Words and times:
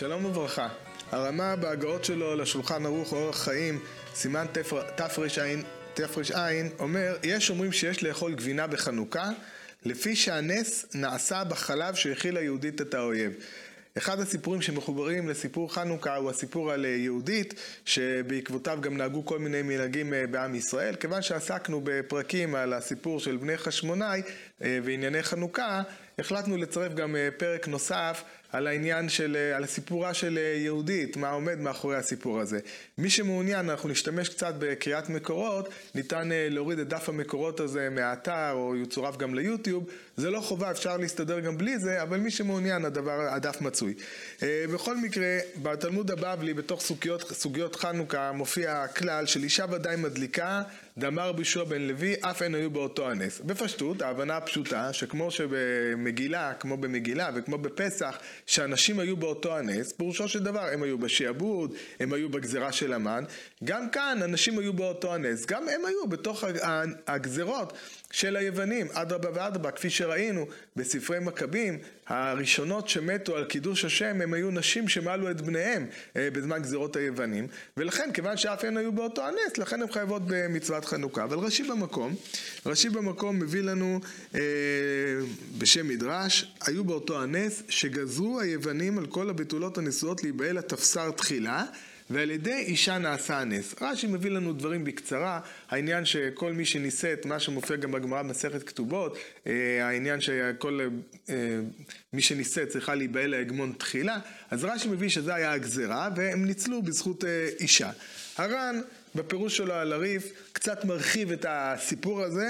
שלום 0.00 0.24
וברכה. 0.24 0.68
הרמה 1.10 1.56
בהגאות 1.56 2.04
שלו 2.04 2.36
לשולחן 2.36 2.86
ערוך 2.86 3.12
אורח 3.12 3.44
חיים, 3.44 3.80
סימן 4.14 4.46
תר"ע, 5.94 6.48
אומר, 6.78 7.16
יש 7.22 7.50
אומרים 7.50 7.72
שיש 7.72 8.02
לאכול 8.02 8.34
גבינה 8.34 8.66
בחנוכה, 8.66 9.30
לפי 9.84 10.16
שהנס 10.16 10.86
נעשה 10.94 11.44
בחלב 11.44 11.94
שהכילה 11.94 12.40
יהודית 12.40 12.80
את 12.80 12.94
האויב. 12.94 13.32
אחד 13.98 14.20
הסיפורים 14.20 14.62
שמחוברים 14.62 15.28
לסיפור 15.28 15.74
חנוכה 15.74 16.16
הוא 16.16 16.30
הסיפור 16.30 16.72
על 16.72 16.84
יהודית, 16.84 17.54
שבעקבותיו 17.84 18.78
גם 18.80 18.96
נהגו 18.96 19.26
כל 19.26 19.38
מיני 19.38 19.62
מנהגים 19.62 20.12
בעם 20.30 20.54
ישראל. 20.54 20.94
כיוון 20.94 21.22
שעסקנו 21.22 21.80
בפרקים 21.84 22.54
על 22.54 22.72
הסיפור 22.72 23.20
של 23.20 23.36
בני 23.36 23.56
חשמונאי 23.56 24.22
וענייני 24.60 25.22
חנוכה, 25.22 25.82
החלטנו 26.18 26.56
לצרף 26.56 26.94
גם 26.94 27.16
פרק 27.36 27.68
נוסף 27.68 28.24
על 28.52 28.66
העניין 28.66 29.08
של, 29.08 29.52
על 29.56 29.64
הסיפורה 29.64 30.14
של 30.14 30.38
יהודית, 30.56 31.16
מה 31.16 31.30
עומד 31.30 31.58
מאחורי 31.58 31.96
הסיפור 31.96 32.40
הזה. 32.40 32.60
מי 32.98 33.10
שמעוניין, 33.10 33.70
אנחנו 33.70 33.88
נשתמש 33.88 34.28
קצת 34.28 34.54
בקריאת 34.58 35.08
מקורות, 35.08 35.68
ניתן 35.94 36.28
להוריד 36.32 36.78
את 36.78 36.88
דף 36.88 37.08
המקורות 37.08 37.60
הזה 37.60 37.88
מהאתר, 37.90 38.52
או 38.52 38.76
יצורף 38.76 39.16
גם 39.16 39.34
ליוטיוב. 39.34 39.86
זה 40.16 40.30
לא 40.30 40.40
חובה, 40.40 40.70
אפשר 40.70 40.96
להסתדר 40.96 41.40
גם 41.40 41.58
בלי 41.58 41.78
זה, 41.78 42.02
אבל 42.02 42.18
מי 42.18 42.30
שמעוניין, 42.30 42.84
הדבר, 42.84 43.20
הדף 43.30 43.60
מצוי. 43.60 43.94
בכל 44.42 44.96
מקרה, 44.96 45.38
בתלמוד 45.62 46.10
הבבלי, 46.10 46.54
בתוך 46.54 46.80
סוגיות, 46.80 47.22
סוגיות 47.32 47.76
חנוכה, 47.76 48.32
מופיע 48.32 48.82
הכלל 48.82 49.26
של 49.26 49.42
אישה 49.42 49.64
ודאי 49.70 49.96
מדליקה, 49.96 50.62
דאמר 51.00 51.32
בישוע 51.32 51.64
בן 51.64 51.82
לוי, 51.82 52.14
אף 52.20 52.42
הן 52.42 52.54
היו 52.54 52.70
באותו 52.70 53.10
הנס. 53.10 53.40
בפשטות, 53.40 54.02
ההבנה 54.02 54.36
הפשוטה, 54.36 54.92
שכמו 54.92 55.30
שבמגילה, 55.30 56.54
כמו 56.54 56.76
במגילה 56.76 57.30
וכמו 57.34 57.58
בפסח, 57.58 58.18
שאנשים 58.46 59.00
היו 59.00 59.16
באותו 59.16 59.56
הנס, 59.58 59.92
פירושו 59.92 60.28
של 60.28 60.42
דבר, 60.42 60.68
הם 60.72 60.82
היו 60.82 60.98
בשעבוד, 60.98 61.74
הם 62.00 62.12
היו 62.12 62.28
בגזרה 62.28 62.72
של 62.72 62.92
המן, 62.92 63.24
גם 63.64 63.90
כאן 63.90 64.18
אנשים 64.24 64.58
היו 64.58 64.72
באותו 64.72 65.14
הנס, 65.14 65.46
גם 65.46 65.68
הם 65.68 65.84
היו 65.84 66.06
בתוך 66.06 66.44
הגזרות 67.06 67.72
של 68.10 68.36
היוונים, 68.36 68.86
אדרבה 68.92 69.28
ואדרבה, 69.34 69.70
כפי 69.70 69.90
שראינו 69.90 70.46
בספרי 70.76 71.18
מכבים, 71.20 71.78
הראשונות 72.06 72.88
שמתו 72.88 73.36
על 73.36 73.44
קידוש 73.44 73.84
השם 73.84 74.20
הם 74.20 74.34
היו 74.34 74.50
נשים 74.50 74.88
שמעלו 74.88 75.30
את 75.30 75.40
בניהם 75.40 75.86
בזמן 76.14 76.62
גזירות 76.62 76.96
היוונים, 76.96 77.46
ולכן 77.76 78.10
כיוון 78.14 78.36
שאף 78.36 78.64
הן 78.64 78.76
היו 78.76 78.92
באותו 78.92 79.22
הנס, 79.26 79.58
לכן 79.58 79.82
הן 79.82 79.92
חייבות 79.92 80.22
במצוות 80.26 80.84
חנוכה. 80.84 81.24
אבל 81.24 81.38
רש"י 81.38 81.62
במקום, 81.62 82.14
רש"י 82.66 82.88
במקום 82.88 83.38
מביא 83.38 83.62
לנו 83.62 84.00
אה, 84.34 84.40
בשם 85.58 85.88
מדרש, 85.88 86.54
היו 86.66 86.84
באותו 86.84 87.22
הנס 87.22 87.62
שגזרו 87.68 88.40
היוונים 88.40 88.98
על 88.98 89.06
כל 89.06 89.30
הבתולות 89.30 89.78
הנשואות 89.78 90.22
להיבהל 90.22 90.58
התפסר 90.58 91.10
תחילה 91.10 91.64
ועל 92.10 92.30
ידי 92.30 92.54
אישה 92.54 92.98
נעשה 92.98 93.38
הנס. 93.38 93.74
רש"י 93.80 94.06
מביא 94.06 94.30
לנו 94.30 94.52
דברים 94.52 94.84
בקצרה, 94.84 95.40
העניין 95.68 96.04
שכל 96.04 96.52
מי 96.52 96.64
שנישאת, 96.64 97.26
מה 97.26 97.40
שמופיע 97.40 97.76
גם 97.76 97.92
בגמרא 97.92 98.22
במסכת 98.22 98.62
כתובות, 98.62 99.18
העניין 99.82 100.20
שכל 100.20 100.88
מי 102.12 102.22
שנישאת 102.22 102.68
צריכה 102.68 102.94
להיבהל 102.94 103.30
להגמון 103.30 103.72
תחילה, 103.78 104.18
אז 104.50 104.64
רש"י 104.64 104.88
מביא 104.88 105.08
שזה 105.08 105.34
היה 105.34 105.52
הגזרה 105.52 106.08
והם 106.16 106.44
ניצלו 106.44 106.82
בזכות 106.82 107.24
אישה. 107.60 107.90
הר"ן 108.36 108.80
בפירוש 109.14 109.56
שלו 109.56 109.74
על 109.74 109.92
הריף 109.92 110.32
קצת 110.52 110.84
מרחיב 110.84 111.32
את 111.32 111.46
הסיפור 111.48 112.22
הזה 112.22 112.48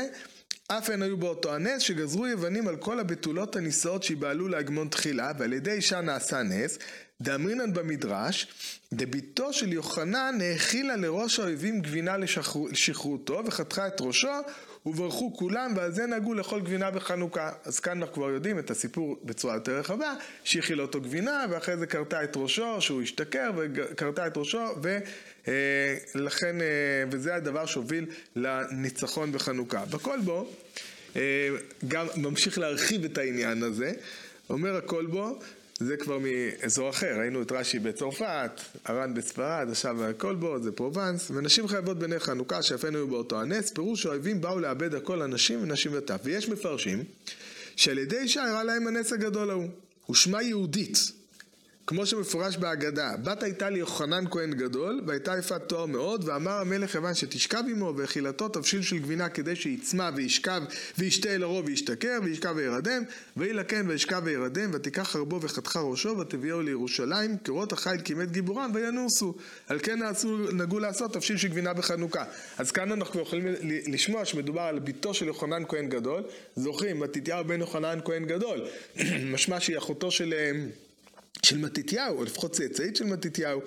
אף 0.69 0.91
הן 0.91 1.03
היו 1.03 1.17
באותו 1.17 1.55
הנס 1.55 1.83
שגזרו 1.83 2.27
יוונים 2.27 2.69
על 2.69 2.77
כל 2.77 3.01
הבתולות 3.01 3.57
הנישאות 3.57 4.03
שיבהלו 4.03 4.49
להגמון 4.49 4.89
תחילה 4.89 5.33
ועל 5.39 5.53
ידי 5.53 5.73
אישה 5.73 6.01
נעשה 6.01 6.43
נס 6.43 6.79
דאמרינן 7.21 7.73
במדרש, 7.73 8.47
דביתו 8.93 9.53
של 9.53 9.73
יוחנן 9.73 10.39
האכילה 10.43 10.97
לראש 10.97 11.39
האויבים 11.39 11.81
גבינה 11.81 12.17
לשכרותו 12.17 13.43
וחתכה 13.47 13.87
את 13.87 14.01
ראשו 14.01 14.29
וברכו 14.87 15.37
כולם 15.37 15.73
ועל 15.77 15.93
זה 15.93 16.07
נהגו 16.07 16.35
לאכול 16.35 16.61
גבינה 16.61 16.91
בחנוכה. 16.91 17.51
אז 17.65 17.81
כאן 17.81 17.99
אנחנו 17.99 18.15
כבר 18.15 18.31
יודעים 18.31 18.59
את 18.59 18.71
הסיפור 18.71 19.21
בצורה 19.25 19.55
יותר 19.55 19.79
רחבה, 19.79 20.15
שהאכילה 20.45 20.83
אותו 20.83 21.01
גבינה 21.01 21.45
ואחרי 21.51 21.77
זה 21.77 21.87
כרתה 21.87 22.25
את 22.25 22.37
ראשו, 22.37 22.81
שהוא 22.81 23.03
השתכר 23.03 23.51
וכרתה 23.57 24.27
את 24.27 24.37
ראשו 24.37 24.65
ולכן, 26.15 26.57
וזה 27.11 27.35
הדבר 27.35 27.67
שהוביל 27.67 28.07
לניצחון 28.37 29.33
בחנוכה. 29.33 29.85
בכל 29.85 30.19
בו, 30.21 30.53
גם 31.89 32.07
ממשיך 32.17 32.59
להרחיב 32.59 33.05
את 33.05 33.19
העניין 33.19 33.63
הזה, 33.63 33.93
אומר 34.51 34.77
הכל 34.77 35.07
בו 35.07 35.39
זה 35.81 35.97
כבר 35.97 36.19
מאזור 36.19 36.91
אחר, 36.91 37.19
ראינו 37.19 37.43
את 37.43 37.53
רש"י 37.53 37.79
בצרפת, 37.79 38.51
הר"ן 38.85 39.15
בספרד, 39.15 39.67
עכשיו 39.71 40.05
הכל 40.05 40.35
בו, 40.35 40.63
זה 40.63 40.73
פרובנס, 40.73 41.31
ונשים 41.31 41.69
חייבות 41.69 41.99
בני 41.99 42.19
חנוכה 42.19 42.59
הן 42.85 42.95
היו 42.95 43.09
באותו 43.09 43.41
הנס, 43.41 43.71
פירוש 43.71 44.07
האויבים 44.07 44.41
באו 44.41 44.61
לאבד 44.61 44.95
הכל 44.95 45.23
אנשים 45.23 45.63
ונשים 45.63 45.93
וטף. 45.95 46.21
ויש 46.25 46.49
מפרשים 46.49 47.05
שעל 47.77 47.99
ידי 47.99 48.19
אישה 48.19 48.43
הראה 48.43 48.65
להם 48.65 48.87
הנס 48.87 49.13
הגדול 49.13 49.51
ההוא. 49.51 49.69
הוא 50.07 50.17
שמה 50.17 50.43
יהודית, 50.43 51.13
כמו 51.91 52.07
שמפורש 52.07 52.57
בהגדה, 52.57 53.13
בת 53.25 53.43
הייתה 53.43 53.71
ליוחנן 53.71 54.25
כהן 54.31 54.53
גדול, 54.53 55.01
והייתה 55.07 55.39
יפת 55.39 55.63
תואר 55.69 55.87
מאוד, 55.87 56.29
ואמר 56.29 56.53
המלך 56.53 56.93
כיוון 56.93 57.15
שתשכב 57.15 57.63
עמו, 57.71 57.93
ואכילתו 57.97 58.49
תבשיל 58.49 58.83
של 58.83 58.99
גבינה 58.99 59.29
כדי 59.29 59.57
שיצמא 59.57 60.11
וישכב, 60.15 60.63
וישתה 60.99 61.35
אל 61.35 61.43
ערו 61.43 61.65
וישתכר, 61.65 62.19
וישכב 62.25 62.53
וירדם, 62.57 63.03
כן 63.69 63.87
וישכב 63.89 64.23
וירדם, 64.25 64.71
ותיקח 64.73 65.03
חרבו 65.03 65.43
וחתכה 65.43 65.81
ראשו, 65.81 66.19
ותביאו 66.19 66.63
לירושלים, 66.63 67.37
כרות 67.45 67.73
החיל 67.73 68.01
כמת 68.05 68.33
גיבורם, 68.33 68.71
וינוסו. 68.75 69.35
על 69.67 69.79
כן 69.79 69.99
נהגו 70.53 70.79
לעשות 70.79 71.13
תבשיל 71.13 71.37
של 71.37 71.49
גבינה 71.49 71.73
בחנוכה. 71.73 72.25
אז 72.59 72.71
כאן 72.71 72.93
אנחנו 72.93 73.21
יכולים 73.21 73.47
לשמוע 73.87 74.25
שמדובר 74.25 74.63
על 74.63 74.79
ביתו 74.79 75.15
של 75.15 75.27
יוחנן 75.27 75.63
כהן 75.69 75.89
גדול, 75.89 76.23
זוכרים, 76.57 77.01
מתתיהו 77.01 77.45
בן 77.45 77.61
יוחנן 77.61 77.99
כהן 78.05 78.25
גדול, 78.25 78.61
משמע 79.35 79.61
שהיא 79.61 79.79
אחותו 79.79 80.11
של... 80.11 80.35
של 81.43 81.59
מתתיהו, 81.59 82.19
או 82.19 82.25
לפחות 82.25 82.53
צאצאית 82.53 82.97
של 82.97 83.05
מתתיהו, 83.05 83.61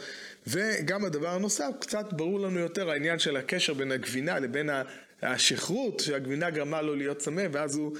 וגם 0.48 1.06
הדבר 1.06 1.30
הנוסף, 1.30 1.72
קצת 1.80 2.14
ברור 2.14 2.40
לנו 2.40 2.60
יותר 2.60 2.90
העניין 2.90 3.20
של 3.20 3.38
הקשר 3.38 3.74
בין 3.74 3.92
הגבינה 3.92 4.40
לבין 4.40 4.70
השכרות, 5.22 6.00
שהגבינה 6.00 6.50
גרמה 6.50 6.82
לו 6.82 6.96
להיות 6.96 7.18
צמא, 7.18 7.44
ואז 7.52 7.76
הוא... 7.76 7.98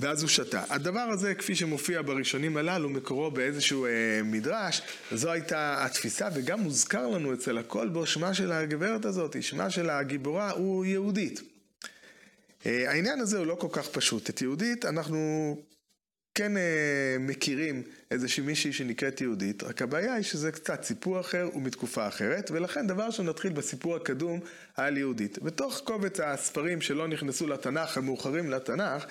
ואז 0.00 0.22
הוא 0.22 0.28
שתה. 0.28 0.62
הדבר 0.68 1.00
הזה, 1.00 1.34
כפי 1.34 1.54
שמופיע 1.54 2.02
בראשונים 2.02 2.56
הללו, 2.56 2.88
מקורו 2.88 3.30
באיזשהו 3.30 3.86
אה, 3.86 3.90
מדרש, 4.24 4.82
זו 5.12 5.30
הייתה 5.30 5.84
התפיסה, 5.84 6.28
וגם 6.34 6.60
מוזכר 6.60 7.06
לנו 7.06 7.34
אצל 7.34 7.58
הכל 7.58 7.88
בו 7.88 8.06
שמה 8.06 8.34
של 8.34 8.52
הגברת 8.52 9.04
הזאת, 9.04 9.42
שמה 9.42 9.70
של 9.70 9.90
הגיבורה 9.90 10.50
הוא 10.50 10.84
יהודית. 10.84 11.40
אה, 12.66 12.90
העניין 12.90 13.20
הזה 13.20 13.38
הוא 13.38 13.46
לא 13.46 13.54
כל 13.54 13.68
כך 13.72 13.88
פשוט. 13.88 14.30
את 14.30 14.42
יהודית 14.42 14.84
אנחנו 14.84 15.56
כן 16.36 16.56
אה, 16.56 16.62
מכירים 17.20 17.82
איזושהי 18.10 18.42
מישהי 18.42 18.72
שנקראת 18.72 19.20
יהודית, 19.20 19.62
רק 19.62 19.82
הבעיה 19.82 20.14
היא 20.14 20.24
שזה 20.24 20.52
קצת 20.52 20.84
סיפור 20.84 21.20
אחר 21.20 21.48
ומתקופה 21.54 22.08
אחרת, 22.08 22.50
ולכן 22.50 22.86
דבר 22.86 23.10
שנתחיל 23.10 23.52
בסיפור 23.52 23.96
הקדום 23.96 24.40
על 24.74 24.96
יהודית. 24.96 25.38
בתוך 25.38 25.80
קובץ 25.84 26.20
הספרים 26.20 26.80
שלא 26.80 27.08
נכנסו 27.08 27.46
לתנ"ך, 27.46 27.98
המאוחרים 27.98 28.50
לתנ"ך, 28.50 29.06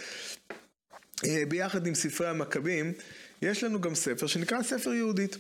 אה, 1.25 1.43
ביחד 1.47 1.87
עם 1.87 1.95
ספרי 1.95 2.27
המכבים, 2.27 2.93
יש 3.41 3.63
לנו 3.63 3.81
גם 3.81 3.95
ספר 3.95 4.27
שנקרא 4.27 4.63
ספר 4.63 4.93
יהודית. 4.93 5.37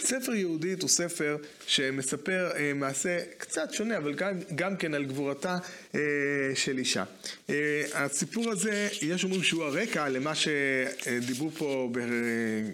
ספר 0.00 0.34
יהודית 0.34 0.82
הוא 0.82 0.88
ספר 0.88 1.36
שמספר 1.68 2.50
אה, 2.56 2.72
מעשה 2.74 3.18
קצת 3.38 3.72
שונה, 3.72 3.96
אבל 3.96 4.14
גם, 4.14 4.32
גם 4.54 4.76
כן 4.76 4.94
על 4.94 5.04
גבורתה 5.04 5.58
אה, 5.94 6.00
של 6.54 6.78
אישה. 6.78 7.04
אה, 7.50 7.82
הסיפור 7.94 8.50
הזה, 8.50 8.88
יש 9.02 9.24
אומרים 9.24 9.42
שהוא 9.42 9.64
הרקע 9.64 10.08
למה 10.08 10.32
שדיברו 10.34 11.50
פה 11.50 11.90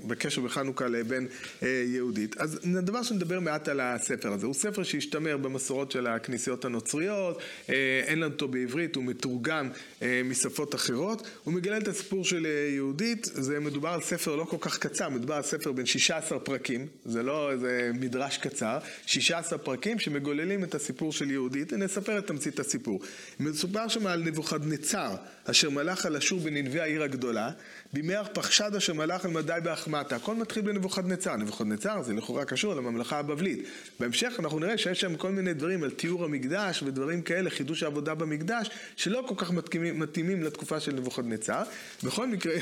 בקשר 0.06 0.40
בחנוכה 0.40 0.86
לבין 0.86 1.26
אה, 1.62 1.84
יהודית. 1.86 2.36
אז 2.36 2.58
דבר 2.82 3.02
שנדבר 3.02 3.40
מעט 3.40 3.68
על 3.68 3.80
הספר 3.80 4.32
הזה. 4.32 4.46
הוא 4.46 4.54
ספר 4.54 4.82
שהשתמר 4.82 5.36
במסורות 5.36 5.90
של 5.90 6.06
הכנסיות 6.06 6.64
הנוצריות, 6.64 7.38
אה, 7.68 7.74
אין 8.06 8.20
לנו 8.20 8.32
אותו 8.32 8.48
בעברית, 8.48 8.96
הוא 8.96 9.04
מתורגם 9.04 9.68
אה, 10.02 10.20
משפות 10.24 10.74
אחרות. 10.74 11.26
הוא 11.44 11.54
מגלה 11.54 11.78
את 11.78 11.88
הסיפור 11.88 12.24
של 12.24 12.46
אה, 12.46 12.74
יהודית, 12.74 13.24
זה 13.24 13.60
מדובר 13.60 13.88
על 13.88 14.00
ספר 14.00 14.36
לא 14.36 14.44
כל 14.44 14.56
כך 14.60 14.78
קצר, 14.78 15.08
מדובר 15.08 15.34
על 15.34 15.42
ספר 15.42 15.72
בין 15.72 15.86
16 15.86 16.38
פרקים, 16.38 16.86
זה 17.04 17.22
לא 17.22 17.52
איזה 17.52 17.90
מדרש 17.94 18.38
קצר, 18.38 18.78
16 19.06 19.58
פרקים 19.58 19.98
שמגוללים 19.98 20.64
את 20.64 20.74
הסיפור 20.74 21.12
של 21.12 21.30
יהודית, 21.30 21.72
ונספר 21.72 22.18
את 22.18 22.26
תמצית 22.26 22.60
הסיפור. 22.60 23.00
מסופר 23.40 23.88
שם 23.88 24.06
על 24.06 24.22
נבוכדנצר, 24.22 25.14
אשר 25.44 25.70
מלך 25.70 26.06
על 26.06 26.16
אשור 26.16 26.40
בננבי 26.40 26.80
העיר 26.80 27.02
הגדולה, 27.02 27.50
בימי 27.92 28.16
ארפחשד 28.16 28.74
אשר 28.74 28.94
מלך 28.94 29.24
על 29.24 29.30
מדי 29.30 29.58
באחמתה. 29.62 30.16
הכל 30.16 30.34
מתחיל 30.34 30.62
בנבוכדנצר. 30.62 31.36
נבוכדנצר 31.36 32.02
זה 32.02 32.12
לכאורה 32.12 32.44
קשור 32.44 32.74
לממלכה 32.74 33.18
הבבלית. 33.18 33.64
בהמשך 34.00 34.32
אנחנו 34.38 34.58
נראה 34.58 34.78
שיש 34.78 35.00
שם 35.00 35.16
כל 35.16 35.30
מיני 35.30 35.54
דברים 35.54 35.82
על 35.82 35.90
תיאור 35.90 36.24
המקדש 36.24 36.82
ודברים 36.82 37.22
כאלה, 37.22 37.50
חידוש 37.50 37.82
העבודה 37.82 38.14
במקדש, 38.14 38.70
שלא 38.96 39.24
כל 39.28 39.34
כך 39.36 39.50
מתאימים, 39.50 39.98
מתאימים 39.98 40.42
לתקופה 40.42 40.80
של 40.80 40.92
נבוכדנצר. 40.92 41.62
בכל 42.02 42.26
מקרה, 42.26 42.54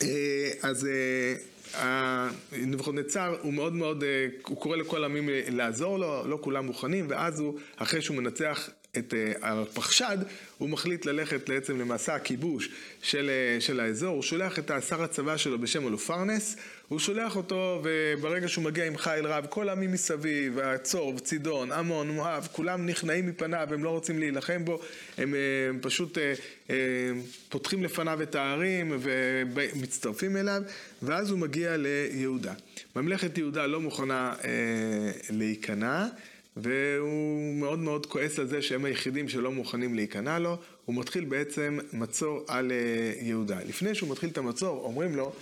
אז 0.62 0.88
נבוכדנצר 2.52 3.36
הוא 3.42 3.52
מאוד 3.52 3.72
מאוד, 3.72 4.04
הוא 4.46 4.56
קורא 4.56 4.76
לכל 4.76 5.02
העמים 5.02 5.28
לעזור 5.48 5.98
לו, 5.98 6.22
לא 6.26 6.38
כולם 6.40 6.66
מוכנים, 6.66 7.06
ואז 7.08 7.40
הוא, 7.40 7.58
אחרי 7.76 8.02
שהוא 8.02 8.16
מנצח 8.16 8.70
את 8.98 9.14
הפחשד, 9.42 10.18
הוא 10.58 10.68
מחליט 10.68 11.06
ללכת 11.06 11.48
בעצם 11.48 11.80
למעשה 11.80 12.14
הכיבוש 12.14 12.68
של, 13.02 13.30
של 13.60 13.80
האזור, 13.80 14.14
הוא 14.14 14.22
שולח 14.22 14.58
את 14.58 14.70
שר 14.88 15.02
הצבא 15.02 15.36
שלו 15.36 15.58
בשם 15.58 15.88
אלופרנס, 15.88 16.56
הוא 16.88 16.98
שולח 16.98 17.36
אותו 17.36 17.82
וברגע 17.84 18.48
שהוא 18.48 18.64
מגיע 18.64 18.86
עם 18.86 18.96
חיל 18.96 19.26
רב, 19.26 19.46
כל 19.48 19.68
העמים 19.68 19.92
מסביב, 19.92 20.58
הצור, 20.58 21.18
צידון, 21.18 21.72
עמון, 21.72 22.10
מואב, 22.10 22.48
כולם 22.52 22.86
נכנעים 22.86 23.26
מפניו, 23.26 23.68
הם 23.70 23.84
לא 23.84 23.90
רוצים 23.90 24.18
להילחם 24.18 24.64
בו, 24.64 24.80
הם, 25.18 25.34
הם 25.68 25.78
פשוט 25.82 26.18
הם, 26.68 26.74
פותחים 27.48 27.84
לפניו 27.84 28.22
את 28.22 28.34
הערים 28.34 28.98
ומצטרפים 29.00 30.36
אליו, 30.36 30.62
ואז 31.02 31.30
הוא 31.30 31.38
מגיע 31.38 31.76
ליהודה. 31.76 32.52
ממלכת 32.96 33.38
יהודה 33.38 33.66
לא 33.66 33.80
מוכנה 33.80 34.34
אה, 34.44 34.50
להיכנע. 35.30 36.06
והוא 36.56 37.54
מאוד 37.54 37.78
מאוד 37.78 38.06
כועס 38.06 38.38
על 38.38 38.46
זה 38.46 38.62
שהם 38.62 38.84
היחידים 38.84 39.28
שלא 39.28 39.52
מוכנים 39.52 39.94
להיכנע 39.94 40.38
לו, 40.38 40.58
הוא 40.84 40.96
מתחיל 40.96 41.24
בעצם 41.24 41.78
מצור 41.92 42.44
על 42.48 42.72
אה, 42.72 43.12
יהודה. 43.20 43.58
לפני 43.68 43.94
שהוא 43.94 44.10
מתחיל 44.10 44.30
את 44.30 44.38
המצור, 44.38 44.80
אומרים 44.84 45.16
לו, 45.16 45.32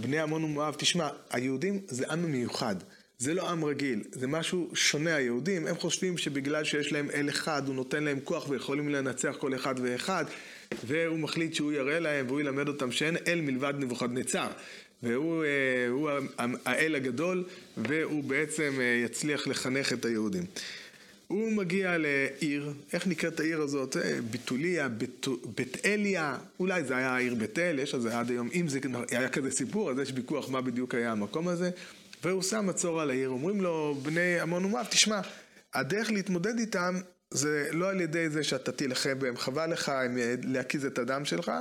בני 0.00 0.20
עמון 0.20 0.44
ומואב, 0.44 0.74
תשמע, 0.78 1.08
היהודים 1.30 1.80
זה 1.88 2.12
עם 2.12 2.32
מיוחד. 2.32 2.76
זה 3.18 3.34
לא 3.34 3.50
עם 3.50 3.64
רגיל, 3.64 4.02
זה 4.12 4.26
משהו 4.26 4.70
שונה 4.74 5.14
היהודים, 5.14 5.66
הם 5.66 5.76
חושבים 5.76 6.18
שבגלל 6.18 6.64
שיש 6.64 6.92
להם 6.92 7.10
אל 7.10 7.28
אחד, 7.28 7.62
הוא 7.66 7.74
נותן 7.74 8.04
להם 8.04 8.20
כוח 8.24 8.48
ויכולים 8.48 8.88
לנצח 8.88 9.36
כל 9.38 9.54
אחד 9.54 9.74
ואחד, 9.82 10.24
והוא 10.86 11.18
מחליט 11.18 11.54
שהוא 11.54 11.72
יראה 11.72 12.00
להם 12.00 12.26
והוא 12.26 12.40
ילמד 12.40 12.68
אותם 12.68 12.92
שאין 12.92 13.16
אל 13.26 13.40
מלבד 13.40 13.74
נבוכדנצר. 13.78 14.48
והוא 15.04 15.44
אה, 16.38 16.46
האל 16.64 16.94
הגדול, 16.94 17.44
והוא 17.76 18.24
בעצם 18.24 18.72
אה, 18.78 19.02
יצליח 19.04 19.46
לחנך 19.46 19.92
את 19.92 20.04
היהודים. 20.04 20.44
הוא 21.26 21.52
מגיע 21.52 21.96
לעיר, 21.98 22.72
איך 22.92 23.06
נקראת 23.06 23.40
העיר 23.40 23.60
הזאת? 23.60 23.96
אה, 23.96 24.18
ביטוליה, 24.30 24.88
בית 25.54 25.76
אליה, 25.84 26.36
אולי 26.60 26.84
זה 26.84 26.96
היה 26.96 27.14
העיר 27.14 27.34
בית 27.34 27.58
אל, 27.58 27.78
יש 27.78 27.94
על 27.94 28.00
זה 28.00 28.18
עד 28.18 28.30
היום, 28.30 28.48
אם 28.54 28.68
זה 28.68 28.78
היה 29.10 29.28
כזה 29.28 29.50
סיפור, 29.50 29.90
אז 29.90 29.98
יש 29.98 30.12
ויכוח 30.14 30.50
מה 30.50 30.60
בדיוק 30.60 30.94
היה 30.94 31.12
המקום 31.12 31.48
הזה, 31.48 31.70
והוא 32.24 32.42
שם 32.42 32.66
מצור 32.66 33.00
על 33.00 33.10
העיר, 33.10 33.28
אומרים 33.28 33.60
לו 33.60 33.96
בני 34.02 34.40
עמון 34.40 34.64
ומואב, 34.64 34.86
תשמע, 34.90 35.20
הדרך 35.74 36.10
להתמודד 36.10 36.58
איתם 36.58 36.94
זה 37.30 37.68
לא 37.72 37.90
על 37.90 38.00
ידי 38.00 38.28
זה 38.30 38.44
שאתה 38.44 38.72
תילחם 38.72 39.18
בהם, 39.18 39.36
חבל 39.36 39.72
לך 39.72 39.92
להקיז 40.42 40.84
את 40.84 40.98
הדם 40.98 41.24
שלך 41.24 41.52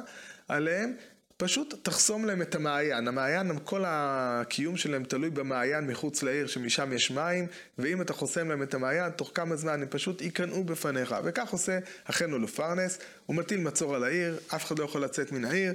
עליהם, 0.47 0.93
פשוט 1.37 1.75
תחסום 1.83 2.25
להם 2.25 2.41
את 2.41 2.55
המעיין. 2.55 3.07
המעיין, 3.07 3.59
כל 3.63 3.83
הקיום 3.87 4.77
שלהם 4.77 5.03
תלוי 5.03 5.29
במעיין 5.29 5.87
מחוץ 5.87 6.23
לעיר, 6.23 6.47
שמשם 6.47 6.93
יש 6.93 7.11
מים, 7.11 7.47
ואם 7.77 8.01
אתה 8.01 8.13
חוסם 8.13 8.49
להם 8.49 8.63
את 8.63 8.73
המעיין, 8.73 9.11
תוך 9.11 9.31
כמה 9.33 9.55
זמן 9.55 9.81
הם 9.81 9.87
פשוט 9.89 10.21
ייכנעו 10.21 10.63
בפניך. 10.63 11.15
וכך 11.23 11.49
עושה 11.49 11.79
אחינו 12.05 12.39
לפרנס, 12.39 12.99
הוא 13.25 13.35
מטיל 13.35 13.59
מצור 13.59 13.95
על 13.95 14.03
העיר, 14.03 14.39
אף 14.55 14.65
אחד 14.65 14.79
לא 14.79 14.83
יכול 14.83 15.03
לצאת 15.03 15.31
מן 15.31 15.45
העיר. 15.45 15.73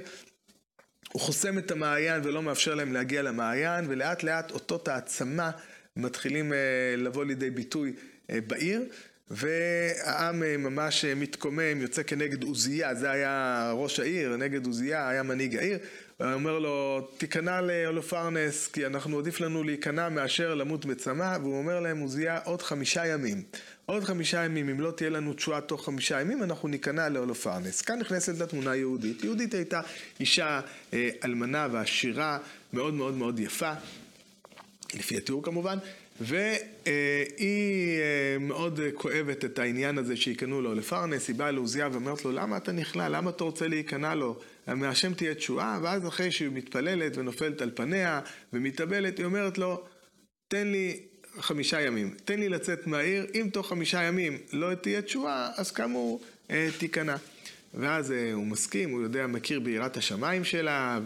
הוא 1.11 1.21
חוסם 1.21 1.57
את 1.57 1.71
המעיין 1.71 2.21
ולא 2.23 2.41
מאפשר 2.41 2.75
להם 2.75 2.93
להגיע 2.93 3.21
למעיין, 3.21 3.85
ולאט 3.89 4.23
לאט 4.23 4.51
אותות 4.51 4.87
העצמה 4.87 5.51
מתחילים 5.95 6.53
אה, 6.53 6.57
לבוא 6.97 7.25
לידי 7.25 7.49
ביטוי 7.49 7.93
אה, 8.29 8.41
בעיר. 8.47 8.83
והעם 9.31 10.43
אה, 10.43 10.57
ממש 10.57 11.05
אה, 11.05 11.15
מתקומם, 11.15 11.81
יוצא 11.81 12.03
כנגד 12.03 12.43
עוזיה, 12.43 12.95
זה 12.95 13.11
היה 13.11 13.71
ראש 13.75 13.99
העיר, 13.99 14.35
נגד 14.35 14.65
עוזיה, 14.65 15.09
היה 15.09 15.23
מנהיג 15.23 15.57
העיר. 15.57 15.77
הוא 16.17 16.33
אומר 16.33 16.59
לו, 16.59 17.07
תיכנע 17.17 17.61
לאולופרנס, 17.61 18.67
כי 18.67 18.85
אנחנו 18.85 19.19
עדיף 19.19 19.39
לנו 19.39 19.63
להיכנע 19.63 20.09
מאשר 20.09 20.55
למות 20.55 20.85
בצמא, 20.85 21.37
והוא 21.41 21.57
אומר 21.57 21.79
להם, 21.79 21.99
עוזיה, 21.99 22.39
עוד 22.43 22.61
חמישה 22.61 23.07
ימים. 23.07 23.43
עוד 23.85 24.03
חמישה 24.03 24.45
ימים, 24.45 24.69
אם 24.69 24.79
לא 24.79 24.91
תהיה 24.91 25.09
לנו 25.09 25.33
תשועה 25.33 25.61
תוך 25.61 25.85
חמישה 25.85 26.21
ימים, 26.21 26.43
אנחנו 26.43 26.67
ניכנע 26.67 27.09
לאולופרנס. 27.09 27.81
כאן 27.81 27.99
נכנסת 27.99 28.39
לתמונה 28.39 28.75
יהודית. 28.75 29.23
יהודית 29.23 29.53
הייתה 29.53 29.81
אישה 30.19 30.61
אה, 30.93 31.09
אלמנה 31.25 31.67
ועשירה, 31.71 32.37
מאוד 32.73 32.93
מאוד 32.93 33.13
מאוד 33.13 33.39
יפה, 33.39 33.71
לפי 34.93 35.17
התיאור 35.17 35.43
כמובן, 35.43 35.77
והיא 36.21 37.99
אה, 37.99 38.37
מאוד 38.39 38.79
כואבת 38.95 39.45
את 39.45 39.59
העניין 39.59 39.97
הזה 39.97 40.15
שיקנו 40.15 40.61
לו 40.61 40.73
לפרנס, 40.75 41.27
היא 41.27 41.35
באה 41.35 41.51
לעוזיה 41.51 41.89
ואומרת 41.91 42.25
לו, 42.25 42.31
למה 42.31 42.57
אתה 42.57 42.71
נכנע? 42.71 43.09
למה 43.09 43.29
אתה 43.29 43.43
רוצה 43.43 43.67
להיכנע 43.67 44.15
לו? 44.15 44.39
מהשם 44.67 45.13
תהיה 45.13 45.35
תשועה, 45.35 45.79
ואז 45.83 46.07
אחרי 46.07 46.31
שהיא 46.31 46.49
מתפללת 46.53 47.17
ונופלת 47.17 47.61
על 47.61 47.71
פניה 47.75 48.21
ומתאבלת, 48.53 49.17
היא 49.17 49.25
אומרת 49.25 49.57
לו, 49.57 49.83
תן 50.47 50.67
לי 50.67 50.99
חמישה 51.39 51.81
ימים, 51.81 52.15
תן 52.25 52.39
לי 52.39 52.49
לצאת 52.49 52.87
מהעיר, 52.87 53.25
אם 53.35 53.47
תוך 53.53 53.69
חמישה 53.69 54.03
ימים 54.03 54.37
לא 54.53 54.75
תהיה 54.75 55.01
תשועה, 55.01 55.49
אז 55.55 55.71
כאמור 55.71 56.21
אה, 56.51 56.69
תיכנע. 56.77 57.15
ואז 57.73 58.11
אה, 58.11 58.33
הוא 58.33 58.47
מסכים, 58.47 58.89
הוא 58.89 59.01
יודע, 59.01 59.27
מכיר 59.27 59.59
ביראת 59.59 59.97
השמיים 59.97 60.43
שלה 60.43 60.99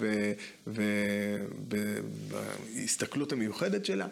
ובהסתכלות 2.68 3.31
המיוחדת 3.31 3.86
שלה. 3.86 4.07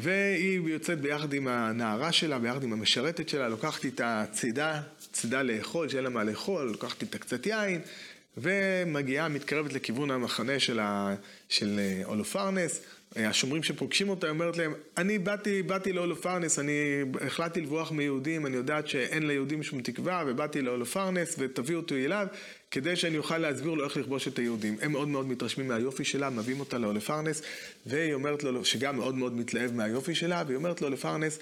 והיא 0.00 0.60
יוצאת 0.64 1.00
ביחד 1.00 1.32
עם 1.32 1.48
הנערה 1.48 2.12
שלה, 2.12 2.38
ביחד 2.38 2.62
עם 2.62 2.72
המשרתת 2.72 3.28
שלה, 3.28 3.48
לוקחת 3.48 3.84
איתה 3.84 4.24
צידה, 4.32 4.80
צידה 5.12 5.42
לאכול, 5.42 5.88
שאין 5.88 6.04
לה 6.04 6.10
מה 6.10 6.24
לאכול, 6.24 6.62
לוקחת 6.62 7.02
איתה 7.02 7.18
קצת 7.18 7.46
יין, 7.46 7.80
ומגיעה, 8.36 9.28
מתקרבת 9.28 9.72
לכיוון 9.72 10.10
המחנה 10.10 10.58
של, 10.58 10.78
ה, 10.78 11.14
של 11.48 11.78
אה, 11.78 12.02
אולופרנס. 12.04 12.80
השומרים 13.16 13.62
שפוגשים 13.62 14.08
אותה, 14.08 14.28
אומרת 14.28 14.56
להם, 14.56 14.74
אני 14.96 15.18
באתי, 15.18 15.62
באתי 15.62 15.92
לאולופרנס, 15.92 16.58
אני 16.58 16.72
החלטתי 17.26 17.60
לברוח 17.60 17.92
מיהודים, 17.92 18.46
אני 18.46 18.56
יודעת 18.56 18.88
שאין 18.88 19.26
ליהודים 19.26 19.62
שום 19.62 19.82
תקווה, 19.82 20.24
ובאתי 20.26 20.62
לאולופרנס, 20.62 21.34
ותביאו 21.38 21.80
אותי 21.80 22.04
אליו, 22.04 22.26
כדי 22.70 22.96
שאני 22.96 23.18
אוכל 23.18 23.38
להסביר 23.38 23.70
לו 23.70 23.84
איך 23.84 23.96
לכבוש 23.96 24.28
את 24.28 24.38
היהודים. 24.38 24.76
הם 24.80 24.92
מאוד 24.92 25.08
מאוד 25.08 25.28
מתרשמים 25.28 25.68
מהיופי 25.68 26.04
שלה, 26.04 26.30
מביאים 26.30 26.60
אותה 26.60 26.78
לאולופרנס, 26.78 27.42
והיא 27.86 28.14
אומרת 28.14 28.42
לו, 28.42 28.64
שגם 28.64 28.96
מאוד 28.96 29.14
מאוד 29.14 29.36
מתלהב 29.36 29.74
מהיופי 29.74 30.14
שלה, 30.14 30.42
והיא 30.46 30.56
אומרת 30.56 30.82
לו 30.82 30.90
לפרנס, 30.90 31.38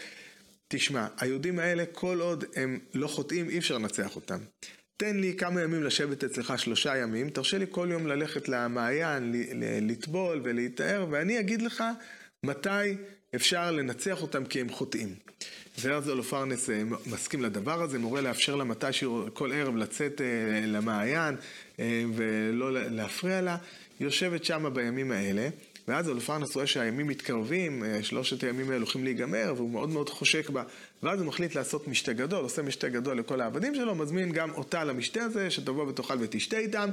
תשמע, 0.68 1.06
היהודים 1.20 1.58
האלה, 1.58 1.84
כל 1.92 2.20
עוד 2.20 2.44
הם 2.56 2.78
לא 2.94 3.06
חוטאים, 3.06 3.48
אי 3.48 3.58
אפשר 3.58 3.78
לנצח 3.78 4.16
אותם. 4.16 4.38
תן 4.96 5.16
לי 5.16 5.34
כמה 5.38 5.62
ימים 5.62 5.82
לשבת 5.82 6.24
אצלך 6.24 6.58
שלושה 6.58 6.96
ימים, 6.96 7.30
תרשה 7.30 7.58
לי 7.58 7.66
כל 7.70 7.88
יום 7.90 8.06
ללכת 8.06 8.48
למעיין, 8.48 9.32
לטבול 9.82 10.40
ולהיטהר, 10.44 11.06
ואני 11.10 11.40
אגיד 11.40 11.62
לך 11.62 11.84
מתי 12.42 12.96
אפשר 13.34 13.70
לנצח 13.70 14.22
אותם 14.22 14.44
כי 14.44 14.60
הם 14.60 14.68
חוטאים. 14.68 15.14
ואז 15.78 16.10
אלופרנס 16.10 16.70
אה, 16.70 16.82
מסכים 17.06 17.42
לדבר 17.42 17.82
הזה, 17.82 17.98
מורה 17.98 18.20
לאפשר 18.20 18.56
לה 18.56 18.64
מתי 18.64 18.86
כל 19.32 19.52
ערב 19.52 19.76
לצאת 19.76 20.20
אה, 20.20 20.66
למעיין 20.66 21.36
אה, 21.80 22.04
ולא 22.14 22.72
להפריע 22.72 23.40
לה. 23.40 23.56
היא 23.98 24.06
יושבת 24.06 24.44
שמה 24.44 24.70
בימים 24.70 25.12
האלה. 25.12 25.48
ואז 25.88 26.08
אלופרנס 26.08 26.54
רואה 26.54 26.66
שהימים 26.66 27.06
מתקרבים, 27.06 27.84
אה, 27.84 28.02
שלושת 28.02 28.44
הימים 28.44 28.66
האלה 28.66 28.76
הולכים 28.76 29.04
להיגמר, 29.04 29.52
והוא 29.56 29.70
מאוד 29.70 29.88
מאוד 29.88 30.08
חושק 30.08 30.50
בה. 30.50 30.62
ואז 31.02 31.20
הוא 31.20 31.26
מחליט 31.26 31.54
לעשות 31.54 31.88
משתה 31.88 32.12
גדול, 32.12 32.42
עושה 32.42 32.62
משתה 32.62 32.88
גדול 32.88 33.18
לכל 33.18 33.40
העבדים 33.40 33.74
שלו, 33.74 33.94
מזמין 33.94 34.32
גם 34.32 34.50
אותה 34.50 34.84
למשתה 34.84 35.22
הזה, 35.22 35.50
שתבוא 35.50 35.84
ותאכל 35.86 36.14
ותשתה 36.20 36.58
איתם. 36.58 36.88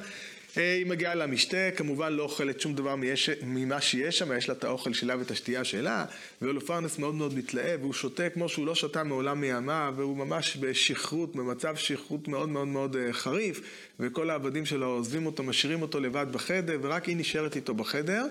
אה, 0.58 0.74
היא 0.74 0.86
מגיעה 0.86 1.16
למשתה, 1.16 1.72
כמובן 1.76 2.14
לא 2.14 2.24
אוכלת 2.24 2.62
שום 2.62 2.74
דבר 2.74 2.96
ממה 3.44 3.82
שיש 3.82 4.18
שם, 4.18 4.38
יש 4.38 4.50
לה 4.50 4.56
את 4.56 4.64
האוכל 4.64 4.94
שלה 4.94 5.18
ואת 5.18 5.32
השתייה 5.32 5.64
שלה, 5.64 6.06
ואולופרנס 6.42 7.00
מאוד 7.00 7.16
מאוד 7.16 7.34
מתלהב, 7.38 7.82
והוא 7.82 7.94
שותה 7.94 8.30
כמו 8.30 8.50
שהוא 8.50 8.66
לא 8.66 8.76
שתה 8.76 9.04
מעולם 9.04 9.42
מימיו, 9.42 9.94
והוא 9.98 10.18
ממש 10.18 10.58
בשכרות, 10.60 11.36
במצב 11.36 11.76
שכרות 11.76 12.28
מאוד 12.28 12.50
מאוד 12.50 12.68
מאוד 12.68 12.96
אה, 12.96 13.14
חריף, 13.14 13.62
וכל 14.00 14.30
העבדים 14.30 14.66
שלו 14.66 14.88
עוזבים 14.88 15.26
אותו, 15.26 15.44
משאירים 15.44 15.82
אותו 15.82 16.00
לבד 16.00 16.26
בחדר, 16.32 16.78
ורק 16.82 17.06
היא 17.06 17.18
נשארת 17.18 17.56
איתו 17.56 17.74
בחדר. 17.74 18.26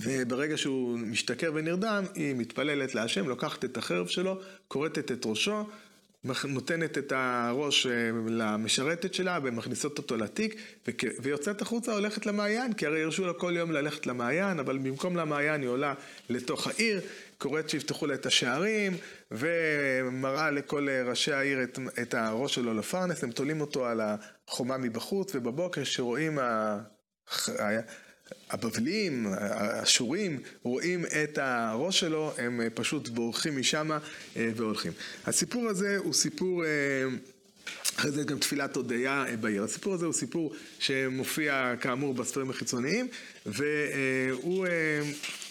וברגע 0.00 0.56
שהוא 0.56 0.98
משתכר 0.98 1.50
ונרדם, 1.54 2.04
היא 2.14 2.34
מתפללת 2.34 2.94
להשם, 2.94 3.28
לוקחת 3.28 3.64
את 3.64 3.76
החרב 3.76 4.06
שלו, 4.06 4.40
כורתת 4.68 5.12
את 5.12 5.26
ראשו, 5.26 5.64
נותנת 6.44 6.98
את 6.98 7.12
הראש 7.16 7.86
אה, 7.86 8.10
למשרתת 8.26 9.14
שלה 9.14 9.38
ומכניסות 9.42 9.98
אותו 9.98 10.16
לתיק 10.16 10.54
ויוצאת 11.22 11.62
החוצה, 11.62 11.92
הולכת 11.92 12.26
למעיין, 12.26 12.72
כי 12.72 12.86
הרי 12.86 13.02
הרשו 13.02 13.26
לה 13.26 13.32
כל 13.32 13.52
יום 13.56 13.72
ללכת 13.72 14.06
למעיין, 14.06 14.58
אבל 14.58 14.78
במקום 14.78 15.16
למעיין 15.16 15.60
היא 15.60 15.68
עולה 15.68 15.94
לתוך 16.28 16.66
העיר, 16.66 17.00
קוראת 17.38 17.70
שיפתחו 17.70 18.06
לה 18.06 18.14
את 18.14 18.26
השערים 18.26 18.96
ומראה 19.30 20.50
לכל 20.50 20.88
ראשי 21.04 21.32
העיר 21.32 21.62
את, 21.62 21.78
את 22.02 22.14
הראש 22.14 22.54
שלו 22.54 22.74
לפרנס, 22.74 23.24
הם 23.24 23.30
תולים 23.30 23.60
אותו 23.60 23.86
על 23.86 24.00
החומה 24.48 24.78
מבחוץ 24.78 25.34
ובבוקר 25.34 25.84
שרואים 25.84 26.38
ה... 26.38 26.78
הבבלים, 28.50 29.26
האשורים, 29.38 30.40
רואים 30.62 31.04
את 31.24 31.38
הראש 31.38 32.00
שלו, 32.00 32.32
הם 32.38 32.60
פשוט 32.74 33.08
בורחים 33.08 33.58
משם 33.58 33.90
אה, 34.36 34.50
והולכים. 34.56 34.92
הסיפור 35.26 35.68
הזה 35.68 35.96
הוא 35.96 36.12
סיפור 36.12 36.64
אה, 36.64 36.70
אחרי 37.96 38.10
זה 38.10 38.24
גם 38.24 38.38
תפילת 38.38 38.76
הודיה 38.76 39.24
בעיר. 39.40 39.64
הסיפור 39.64 39.94
הזה 39.94 40.06
הוא 40.06 40.14
סיפור 40.14 40.52
שמופיע 40.78 41.74
כאמור 41.80 42.14
בספרים 42.14 42.50
החיצוניים, 42.50 43.08
והוא 43.46 44.66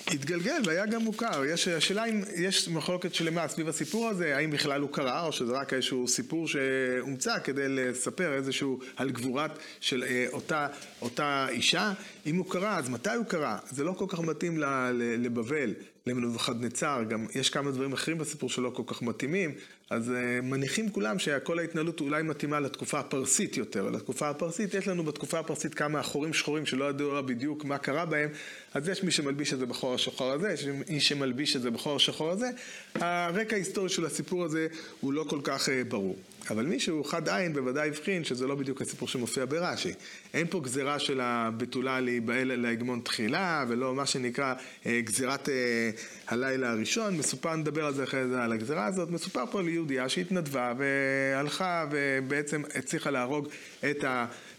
התגלגל 0.07 0.61
והיה 0.65 0.85
גם 0.85 1.01
מוכר. 1.01 1.45
יש, 1.45 1.67
השאלה 1.67 2.05
אם 2.05 2.21
יש 2.35 2.67
מחלוקת 2.67 3.13
שלמה 3.15 3.47
סביב 3.47 3.67
הסיפור 3.67 4.07
הזה, 4.07 4.37
האם 4.37 4.51
בכלל 4.51 4.81
הוא 4.81 4.89
קרה, 4.89 5.25
או 5.25 5.31
שזה 5.31 5.53
רק 5.53 5.73
איזשהו 5.73 6.07
סיפור 6.07 6.47
שהומצא 6.47 7.39
כדי 7.43 7.65
לספר 7.69 8.33
איזשהו 8.33 8.79
על 8.95 9.11
גבורת 9.11 9.51
של 9.79 10.03
אה, 10.03 10.25
אותה, 10.33 10.67
אותה 11.01 11.47
אישה. 11.49 11.93
אם 12.25 12.35
הוא 12.35 12.51
קרה, 12.51 12.77
אז 12.77 12.89
מתי 12.89 13.13
הוא 13.15 13.25
קרה? 13.25 13.57
זה 13.69 13.83
לא 13.83 13.91
כל 13.91 14.05
כך 14.09 14.19
מתאים 14.19 14.57
לבבל. 14.93 15.73
לנבוכדנצר, 16.07 17.03
גם 17.09 17.25
יש 17.35 17.49
כמה 17.49 17.71
דברים 17.71 17.93
אחרים 17.93 18.17
בסיפור 18.17 18.49
שלא 18.49 18.69
כל 18.69 18.83
כך 18.85 19.01
מתאימים, 19.01 19.51
אז 19.89 20.09
uh, 20.09 20.45
מניחים 20.45 20.89
כולם 20.89 21.19
שכל 21.19 21.59
ההתנהלות 21.59 22.01
אולי 22.01 22.23
מתאימה 22.23 22.59
לתקופה 22.59 22.99
הפרסית 22.99 23.57
יותר. 23.57 23.89
לתקופה 23.89 24.29
הפרסית, 24.29 24.73
יש 24.73 24.87
לנו 24.87 25.03
בתקופה 25.03 25.39
הפרסית 25.39 25.73
כמה 25.73 26.03
חורים 26.03 26.33
שחורים 26.33 26.65
שלא 26.65 26.89
ידעו 26.89 27.23
בדיוק 27.25 27.65
מה 27.65 27.77
קרה 27.77 28.05
בהם, 28.05 28.29
אז 28.73 28.87
יש 28.87 29.03
מי 29.03 29.11
שמלביש 29.11 29.53
את 29.53 29.59
זה 29.59 29.65
בחור 29.65 29.93
השחור 29.93 30.31
הזה, 30.31 30.51
יש 30.51 30.65
מי 30.89 30.99
שמלביש 30.99 31.55
את 31.55 31.61
זה 31.61 31.71
בחור 31.71 31.95
השחור 31.95 32.31
הזה. 32.31 32.49
הרקע 32.95 33.55
ההיסטורי 33.55 33.89
של 33.89 34.05
הסיפור 34.05 34.45
הזה 34.45 34.67
הוא 35.01 35.13
לא 35.13 35.25
כל 35.29 35.39
כך 35.43 35.67
uh, 35.67 35.71
ברור. 35.87 36.17
אבל 36.49 36.65
מי 36.65 36.79
שהוא 36.79 37.05
חד 37.05 37.29
עין 37.29 37.53
בוודאי 37.53 37.89
הבחין 37.89 38.23
שזה 38.23 38.47
לא 38.47 38.55
בדיוק 38.55 38.81
הסיפור 38.81 39.07
שמופיע 39.07 39.45
ברש"י. 39.45 39.93
אין 40.33 40.47
פה 40.49 40.59
גזירה 40.59 40.99
של 40.99 41.21
הבתולה 41.21 41.99
להיבהל 41.99 42.55
להגמון 42.55 43.01
תחילה, 43.03 43.65
ולא 43.67 43.95
מה 43.95 44.05
שנקרא 44.05 44.53
אה, 44.85 45.01
גזירת 45.03 45.49
אה, 45.49 45.90
הלילה 46.27 46.71
הראשון. 46.71 47.17
מסופר, 47.17 47.55
נדבר 47.55 47.85
על 47.85 47.93
זה 47.93 48.03
אחרי 48.03 48.27
זה, 48.27 48.43
על 48.43 48.51
הגזירה 48.51 48.85
הזאת. 48.85 49.09
מסופר 49.09 49.43
פה 49.51 49.59
על 49.59 49.67
יהודייה 49.67 50.09
שהתנדבה 50.09 50.73
והלכה 50.77 51.85
ובעצם 51.91 52.61
הצליחה 52.75 53.09
להרוג 53.11 53.47
את. 53.89 54.03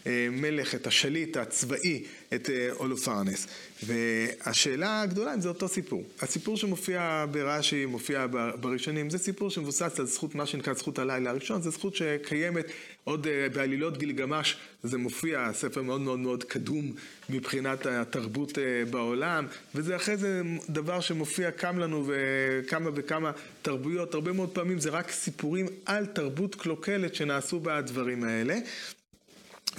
המלך, 0.05 0.75
את 0.75 0.87
השליט 0.87 1.37
הצבאי, 1.37 2.03
את 2.33 2.49
אה, 2.49 2.69
אולופרנס. 2.71 3.47
והשאלה 3.83 5.01
הגדולה 5.01 5.33
אם 5.33 5.41
זה 5.41 5.49
אותו 5.49 5.67
סיפור. 5.67 6.03
הסיפור 6.21 6.57
שמופיע 6.57 7.25
ברש"י, 7.31 7.85
מופיע 7.85 8.25
בראשונים, 8.59 9.09
זה 9.09 9.17
סיפור 9.17 9.49
שמבוסס 9.49 9.99
על 9.99 10.05
זכות, 10.05 10.35
מה 10.35 10.45
שנקרא 10.45 10.73
זכות 10.73 10.99
הלילה 10.99 11.29
הראשון, 11.29 11.61
זו 11.61 11.71
זכות 11.71 11.95
שקיימת 11.95 12.65
עוד 13.03 13.27
אה, 13.27 13.47
בעלילות 13.53 13.97
גילגמש, 13.97 14.57
זה 14.83 14.97
מופיע, 14.97 15.49
ספר 15.53 15.81
מאוד 15.81 16.01
מאוד 16.01 16.19
מאוד 16.19 16.43
קדום 16.43 16.91
מבחינת 17.29 17.85
התרבות 17.85 18.57
אה, 18.57 18.63
בעולם, 18.89 19.47
וזה 19.75 19.95
אחרי 19.95 20.17
זה 20.17 20.41
דבר 20.69 20.99
שמופיע 20.99 21.51
קם 21.51 21.79
לנו 21.79 22.07
וכמה 22.07 22.89
וכמה 22.95 23.31
תרבויות, 23.61 24.13
הרבה 24.13 24.31
מאוד 24.31 24.49
פעמים 24.49 24.79
זה 24.79 24.89
רק 24.89 25.11
סיפורים 25.11 25.65
על 25.85 26.05
תרבות 26.05 26.55
קלוקלת 26.55 27.15
שנעשו 27.15 27.59
בדברים 27.59 28.23
האלה. 28.23 28.59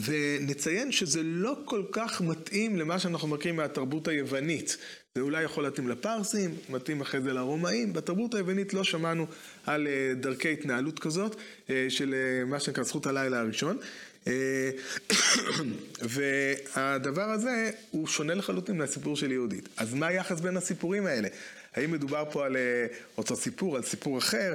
ונציין 0.01 0.93
שזה 0.93 1.23
לא 1.23 1.57
כל 1.65 1.83
כך 1.93 2.21
מתאים 2.21 2.77
למה 2.77 2.99
שאנחנו 2.99 3.29
מכירים 3.29 3.57
מהתרבות 3.57 4.09
היוונית. 4.09 4.77
זה 5.19 5.23
אולי 5.23 5.43
יכול 5.43 5.65
להתאים 5.65 5.89
לפרסים, 5.89 6.55
מתאים 6.69 7.01
אחרי 7.01 7.21
זה 7.21 7.33
לרומאים. 7.33 7.93
בתרבות 7.93 8.35
היוונית 8.35 8.75
לא 8.75 8.85
שמענו 8.85 9.27
על 9.67 9.87
אה, 9.87 10.15
דרכי 10.15 10.53
התנהלות 10.53 10.99
כזאת, 10.99 11.37
אה, 11.71 11.87
של 11.89 12.15
אה, 12.15 12.45
מה 12.45 12.61
שנקרא 12.61 12.85
זכות 12.85 13.07
הלילה 13.07 13.41
הראשון. 13.41 13.79
והדבר 16.03 17.23
הזה 17.23 17.71
הוא 17.91 18.07
שונה 18.07 18.35
לחלוטין 18.35 18.79
מהסיפור 18.79 19.17
של 19.17 19.33
יהודית. 19.33 19.69
אז 19.77 19.95
מה 19.95 20.07
היחס 20.07 20.41
בין 20.41 20.57
הסיפורים 20.57 21.07
האלה? 21.07 21.29
האם 21.75 21.93
מדובר 21.93 22.25
פה 22.33 22.47
על 22.47 22.57
אותו 23.19 23.37
סיפור, 23.37 23.77
על 23.77 23.83
סיפור 23.83 24.19
אחר? 24.19 24.55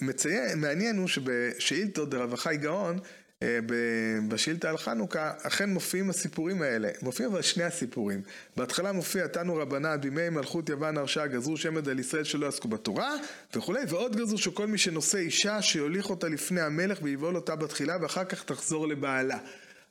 מציין, 0.00 0.60
מעניין 0.60 0.96
הוא 0.96 1.08
שבשאילתות 1.08 2.10
דרב 2.10 2.34
חי 2.34 2.56
גאון 2.56 2.98
בשאילתה 4.28 4.70
על 4.70 4.76
חנוכה, 4.76 5.32
אכן 5.42 5.70
מופיעים 5.70 6.10
הסיפורים 6.10 6.62
האלה. 6.62 6.88
מופיעים 7.02 7.32
אבל 7.32 7.42
שני 7.42 7.64
הסיפורים. 7.64 8.22
בהתחלה 8.56 8.92
מופיע 8.92 9.26
תנו 9.26 9.56
רבנן 9.56 10.00
בימי 10.00 10.28
מלכות 10.28 10.68
יוון 10.68 10.98
הרשעה 10.98 11.26
גזרו 11.26 11.56
שמד 11.56 11.88
על 11.88 11.98
ישראל 11.98 12.24
שלא 12.24 12.46
עסקו 12.48 12.68
בתורה 12.68 13.14
וכולי, 13.54 13.80
ועוד 13.88 14.16
גזרו 14.16 14.38
שכל 14.38 14.66
מי 14.66 14.78
שנושא 14.78 15.18
אישה 15.18 15.62
שיוליך 15.62 16.10
אותה 16.10 16.28
לפני 16.28 16.60
המלך 16.60 16.98
ויבול 17.02 17.36
אותה 17.36 17.56
בתחילה 17.56 17.96
ואחר 18.02 18.24
כך 18.24 18.44
תחזור 18.44 18.88
לבעלה. 18.88 19.38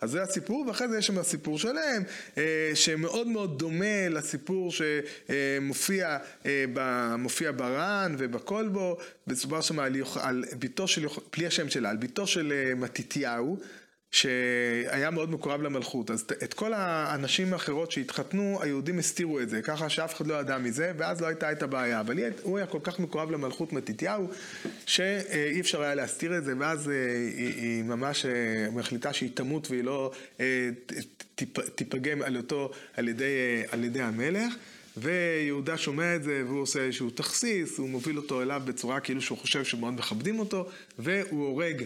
אז 0.02 0.12
זה 0.12 0.22
הסיפור, 0.22 0.66
ואחרי 0.68 0.88
זה 0.88 0.98
יש 0.98 1.08
שם 1.08 1.24
סיפור 1.24 1.60
שלם, 1.60 2.04
אה, 2.38 2.72
שמאוד 2.74 3.28
מאוד 3.28 3.60
דומה 3.60 4.10
לסיפור 4.10 4.72
שמופיע 4.72 6.18
אה, 6.46 6.66
מופיע 7.18 7.52
בר"ן 7.52 8.16
ובכלבו, 8.18 8.98
מסופר 9.28 9.62
שם 9.62 9.80
על, 9.80 9.96
על 10.22 10.44
ביתו 10.60 10.88
של, 10.88 11.08
פלי 11.30 11.46
השם 11.46 11.70
שלה, 11.70 11.90
על 11.90 11.98
ביתו 11.98 12.28
של 12.28 12.54
אה, 12.56 12.76
מתתיהו. 12.76 13.58
שהיה 14.12 15.10
מאוד 15.12 15.32
מקורב 15.32 15.62
למלכות. 15.62 16.12
אז 16.12 16.26
את 16.44 16.54
כל 16.54 16.74
האנשים 16.74 17.54
האחרות 17.54 17.92
שהתחתנו, 17.92 18.60
היהודים 18.62 19.00
הסתירו 19.00 19.40
את 19.40 19.50
זה, 19.50 19.62
ככה 19.62 19.90
שאף 19.90 20.16
אחד 20.16 20.28
לא 20.28 20.34
ידע 20.34 20.58
מזה, 20.58 20.92
ואז 20.98 21.22
לא 21.22 21.28
הייתה 21.28 21.52
את 21.52 21.64
הבעיה. 21.64 22.00
אבל 22.00 22.18
הוא 22.42 22.58
היה 22.58 22.68
כל 22.68 22.80
כך 22.84 23.00
מקורב 23.00 23.32
למלכות 23.32 23.74
מתתיהו, 23.74 24.28
שאי 24.86 25.60
אפשר 25.62 25.82
היה 25.82 25.96
להסתיר 25.96 26.38
את 26.38 26.44
זה, 26.44 26.54
ואז 26.60 26.90
אה, 26.90 26.94
היא, 27.38 27.54
היא 27.56 27.84
ממש 27.84 28.26
אה, 28.26 28.32
מחליטה 28.72 29.14
שהיא 29.14 29.30
תמות 29.34 29.72
והיא 29.72 29.84
לא 29.84 30.12
אה, 30.40 30.70
תיפגם 31.76 32.22
על 32.22 32.38
אותו, 32.38 32.72
על 32.94 33.08
ידי, 33.08 33.64
על 33.72 33.84
ידי 33.84 34.02
המלך. 34.02 34.54
ויהודה 34.98 35.78
שומע 35.78 36.16
את 36.16 36.24
זה, 36.24 36.44
והוא 36.46 36.62
עושה 36.62 36.80
איזשהו 36.80 37.10
תכסיס, 37.10 37.78
הוא 37.78 37.90
מוביל 37.90 38.18
אותו 38.18 38.42
אליו 38.42 38.62
בצורה 38.66 39.00
כאילו 39.00 39.22
שהוא 39.22 39.38
חושב 39.38 39.64
שמאוד 39.64 39.94
מכבדים 39.94 40.40
אותו, 40.40 40.70
והוא 41.00 41.48
הורג 41.48 41.84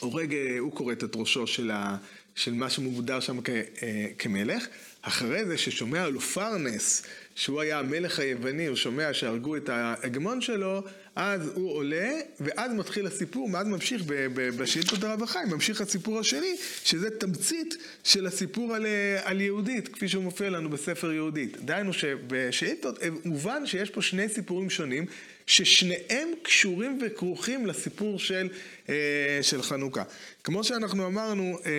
הורג, 0.00 0.34
אה, 0.34 0.58
הוא 0.58 0.72
כורת 0.72 1.04
את 1.04 1.16
ראשו 1.16 1.46
של, 1.46 1.70
ה, 1.70 1.96
של 2.34 2.54
מה 2.54 2.70
שמוגדר 2.70 3.20
שם 3.20 3.40
כ, 3.44 3.48
אה, 3.48 4.06
כמלך. 4.18 4.66
אחרי 5.02 5.44
זה 5.44 5.58
ששומע 5.58 6.04
על 6.04 6.16
אופרנס, 6.16 7.02
שהוא 7.34 7.60
היה 7.60 7.78
המלך 7.78 8.18
היווני, 8.18 8.66
הוא 8.66 8.76
שומע 8.76 9.12
שהרגו 9.12 9.56
את 9.56 9.68
ההגמון 9.68 10.40
שלו, 10.40 10.82
אז 11.16 11.50
הוא 11.54 11.72
עולה, 11.72 12.10
ואז 12.40 12.72
מתחיל 12.72 13.06
הסיפור, 13.06 13.48
ואז 13.52 13.66
ממשיך 13.66 14.02
בשאילתות 14.34 15.04
הרב 15.04 15.22
החיים, 15.22 15.48
ממשיך 15.48 15.80
הסיפור 15.80 16.18
השני, 16.18 16.56
שזה 16.84 17.10
תמצית 17.10 17.76
של 18.04 18.26
הסיפור 18.26 18.74
על, 18.74 18.86
אה, 18.86 19.20
על 19.24 19.40
יהודית, 19.40 19.88
כפי 19.88 20.08
שהוא 20.08 20.24
מופיע 20.24 20.50
לנו 20.50 20.70
בספר 20.70 21.12
יהודית. 21.12 21.56
דהיינו 21.64 21.92
שבשאילתות 21.92 22.98
מובן 23.24 23.66
שיש 23.66 23.90
פה 23.90 24.02
שני 24.02 24.28
סיפורים 24.28 24.70
שונים, 24.70 25.06
ששניהם 25.50 26.28
קשורים 26.42 26.98
וכרוכים 27.02 27.66
לסיפור 27.66 28.18
של, 28.18 28.48
אה, 28.88 28.94
של 29.42 29.62
חנוכה. 29.62 30.02
כמו 30.44 30.64
שאנחנו 30.64 31.06
אמרנו, 31.06 31.58
אה, 31.66 31.70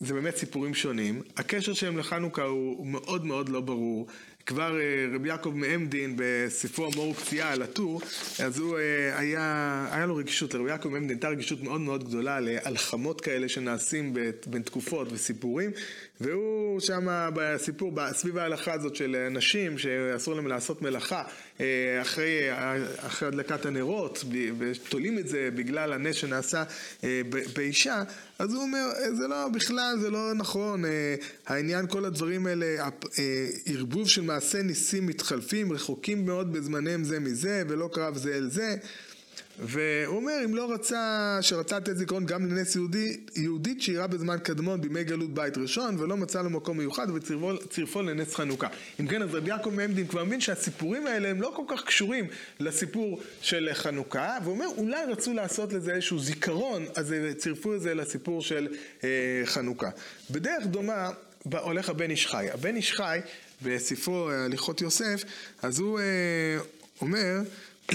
זה 0.00 0.14
באמת 0.14 0.36
סיפורים 0.36 0.74
שונים. 0.74 1.22
הקשר 1.36 1.72
שלהם 1.72 1.98
לחנוכה 1.98 2.42
הוא 2.42 2.86
מאוד 2.86 3.26
מאוד 3.26 3.48
לא 3.48 3.60
ברור. 3.60 4.06
כבר 4.46 4.80
אה, 4.80 5.06
רבי 5.14 5.28
יעקב 5.28 5.52
מעמדין 5.54 6.14
בספרו 6.16 6.86
המור 6.86 7.08
ופציעה 7.08 7.52
על 7.52 7.62
הטור, 7.62 8.00
אז 8.38 8.58
הוא 8.58 8.76
היה, 9.14 9.86
היה 9.92 10.06
לו 10.06 10.16
רגישות, 10.16 10.54
לרבי 10.54 10.70
יעקב 10.70 10.88
מעמדין 10.88 11.10
הייתה 11.10 11.28
רגישות 11.28 11.62
מאוד 11.62 11.80
מאוד 11.80 12.04
גדולה 12.04 12.40
להלחמות 12.40 13.20
כאלה 13.20 13.48
שנעשים 13.48 14.14
בין 14.46 14.62
תקופות 14.62 15.08
וסיפורים, 15.12 15.70
והוא 16.20 16.80
שם 16.80 17.30
בסיפור, 17.34 17.92
סביב 18.12 18.38
ההלכה 18.38 18.72
הזאת 18.72 18.96
של 18.96 19.28
נשים 19.30 19.78
שאסור 19.78 20.34
להם 20.34 20.46
לעשות 20.46 20.82
מלאכה 20.82 21.22
אה, 21.60 21.98
אחרי, 22.02 22.48
אחרי 22.96 23.28
הדלקת 23.28 23.66
הנרות, 23.66 24.24
ותולים 24.58 25.18
את 25.18 25.28
זה 25.28 25.48
בגלל 25.54 25.92
הנס 25.92 26.16
שנעשה 26.16 26.64
באישה, 27.54 28.02
אז 28.38 28.54
הוא 28.54 28.62
אומר, 28.62 28.88
זה 29.12 29.28
לא, 29.28 29.48
בכלל 29.48 29.96
זה 30.00 30.10
לא 30.10 30.32
נכון, 30.34 30.84
העניין, 31.46 31.86
כל 31.86 32.04
הדברים 32.04 32.46
האלה, 32.46 32.88
ערבוב 33.66 34.08
של 34.08 34.22
מעשי 34.22 34.62
ניסים 34.62 35.06
מתחלפים, 35.06 35.72
רחוקים 35.72 36.26
מאוד 36.26 36.52
בזמניהם 36.52 37.04
זה 37.04 37.20
מזה, 37.20 37.62
ולא 37.68 37.88
קרב 37.92 38.16
זה 38.16 38.34
אל 38.34 38.50
זה. 38.50 38.76
והוא 39.58 40.16
אומר, 40.16 40.32
אם 40.44 40.54
לא 40.54 40.72
רצה, 40.72 41.38
שרצה 41.40 41.76
לתת 41.76 41.96
זיכרון 41.96 42.26
גם 42.26 42.46
לנס 42.46 42.76
יהודי, 42.76 43.20
יהודית 43.36 43.82
שאירע 43.82 44.06
בזמן 44.06 44.38
קדמון 44.38 44.80
בימי 44.80 45.04
גלות 45.04 45.34
בית 45.34 45.58
ראשון, 45.58 46.00
ולא 46.00 46.16
מצא 46.16 46.42
לו 46.42 46.50
מקום 46.50 46.78
מיוחד, 46.78 47.06
וצירפו 47.10 48.02
לנס 48.02 48.34
חנוכה. 48.34 48.68
אם 49.00 49.06
כן, 49.06 49.22
אז 49.22 49.34
רבי 49.34 49.50
יעקב 49.50 49.70
מעמדין 49.70 50.06
כבר 50.06 50.24
מבין 50.24 50.40
שהסיפורים 50.40 51.06
האלה 51.06 51.28
הם 51.28 51.42
לא 51.42 51.52
כל 51.56 51.62
כך 51.68 51.84
קשורים 51.84 52.26
לסיפור 52.60 53.20
של 53.40 53.68
חנוכה, 53.72 54.38
והוא 54.42 54.54
אומר, 54.54 54.66
אולי 54.76 55.04
רצו 55.04 55.32
לעשות 55.32 55.72
לזה 55.72 55.94
איזשהו 55.94 56.18
זיכרון, 56.18 56.84
אז 56.96 57.14
צירפו 57.38 57.74
את 57.74 57.80
זה 57.80 57.94
לסיפור 57.94 58.42
של 58.42 58.68
אה, 59.04 59.42
חנוכה. 59.44 59.90
בדרך 60.30 60.66
דומה, 60.66 61.10
הולך 61.44 61.88
הבן 61.88 62.10
איש 62.10 62.26
חי. 62.26 62.46
הבן 62.52 62.76
איש 62.76 62.92
חי 62.92 63.18
בספרו 63.62 64.30
הליכות 64.30 64.80
יוסף, 64.80 65.24
אז 65.62 65.78
הוא 65.78 65.98
אה, 65.98 66.04
אומר 67.00 67.40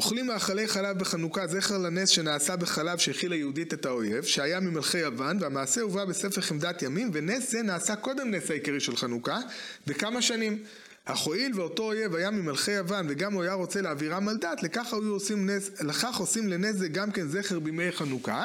אוכלים 0.00 0.26
מאכלי 0.26 0.68
חלב 0.68 0.98
בחנוכה 0.98 1.46
זכר 1.46 1.78
לנס 1.78 2.08
שנעשה 2.08 2.56
בחלב 2.56 2.98
שהכילה 2.98 3.36
יהודית 3.36 3.74
את 3.74 3.86
האויב, 3.86 4.24
שהיה 4.24 4.60
ממלכי 4.60 4.98
יוון, 4.98 5.38
והמעשה 5.40 5.80
הובא 5.80 6.04
בספר 6.04 6.40
חמדת 6.40 6.82
ימים, 6.82 7.10
ונס 7.12 7.50
זה 7.50 7.62
נעשה 7.62 7.96
קודם 7.96 8.30
נס 8.30 8.50
העיקרי 8.50 8.80
של 8.80 8.96
חנוכה, 8.96 9.38
בכמה 9.86 10.22
שנים. 10.22 10.62
אך 11.04 11.18
הואיל 11.18 11.52
ואותו 11.54 11.82
אויב 11.82 12.14
היה 12.14 12.30
ממלכי 12.30 12.70
יוון 12.70 13.06
וגם 13.08 13.32
הוא 13.32 13.42
היה 13.42 13.52
רוצה 13.52 13.80
להעבירם 13.80 14.28
על 14.28 14.36
דת, 14.36 14.62
לכך 14.62 14.92
עושים 14.92 15.50
נס, 15.50 15.70
לכך 15.80 16.16
עושים 16.16 16.48
לנס 16.48 16.76
זה 16.76 16.88
גם 16.88 17.10
כן 17.12 17.28
זכר 17.28 17.58
בימי 17.58 17.92
חנוכה. 17.92 18.44